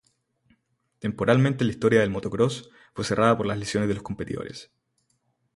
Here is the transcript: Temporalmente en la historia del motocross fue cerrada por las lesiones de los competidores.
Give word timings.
Temporalmente 0.97 1.61
en 1.63 1.67
la 1.67 1.73
historia 1.73 1.99
del 1.99 2.09
motocross 2.09 2.71
fue 2.95 3.05
cerrada 3.05 3.37
por 3.37 3.45
las 3.45 3.59
lesiones 3.59 3.87
de 3.87 3.93
los 3.93 4.01
competidores. 4.01 4.71